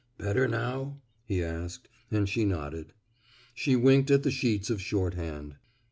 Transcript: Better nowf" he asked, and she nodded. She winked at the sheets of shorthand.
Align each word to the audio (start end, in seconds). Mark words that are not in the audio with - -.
Better 0.17 0.47
nowf" 0.47 0.95
he 1.27 1.43
asked, 1.43 1.87
and 2.09 2.27
she 2.27 2.43
nodded. 2.43 2.91
She 3.53 3.75
winked 3.75 4.09
at 4.09 4.23
the 4.23 4.31
sheets 4.31 4.71
of 4.71 4.81
shorthand. 4.81 5.57